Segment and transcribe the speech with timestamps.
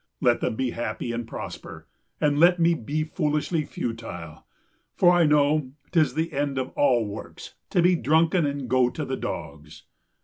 [0.19, 1.87] Let them be happy and prosper,
[2.19, 4.47] and let me be foolishly futile.
[4.95, 9.05] For I know 'tis the end of all works to be drunken and go to
[9.05, 9.83] the dogs.